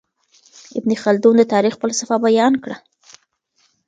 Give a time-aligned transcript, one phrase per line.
[0.77, 2.77] ابن خلدون د تاريخ فلسفه بيان کړه.